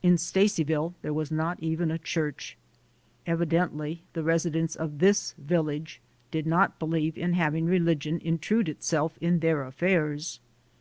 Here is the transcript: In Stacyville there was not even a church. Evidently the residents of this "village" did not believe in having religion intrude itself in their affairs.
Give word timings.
In 0.00 0.14
Stacyville 0.14 0.94
there 1.02 1.12
was 1.12 1.32
not 1.32 1.58
even 1.58 1.90
a 1.90 1.98
church. 1.98 2.56
Evidently 3.26 4.04
the 4.12 4.22
residents 4.22 4.76
of 4.76 5.00
this 5.00 5.34
"village" 5.38 6.00
did 6.30 6.46
not 6.46 6.78
believe 6.78 7.18
in 7.18 7.32
having 7.32 7.66
religion 7.66 8.20
intrude 8.22 8.68
itself 8.68 9.18
in 9.20 9.40
their 9.40 9.64
affairs. 9.64 10.38